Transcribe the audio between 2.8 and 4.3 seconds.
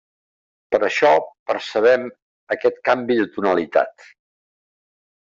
canvi de tonalitat.